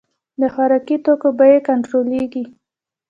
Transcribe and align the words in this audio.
د 0.39 0.41
خوراکي 0.53 0.97
توکو 1.05 1.29
بیې 1.39 1.59
کنټرولیږي 1.67 2.43